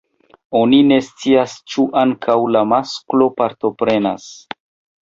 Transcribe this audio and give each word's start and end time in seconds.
Oni 0.59 0.79
ne 0.91 0.97
scias 1.09 1.53
ĉu 1.75 1.85
ankaŭ 2.05 2.39
la 2.57 2.65
masklo 2.73 3.31
partoprenas. 3.43 4.31